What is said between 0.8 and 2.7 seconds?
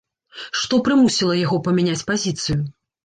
прымусіла яго памяняць пазіцыю?